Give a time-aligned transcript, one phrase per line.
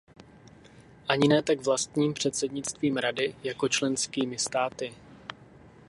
[1.07, 4.93] Ani ne tak vlastním předsednictvím Rady, jako členskými státy.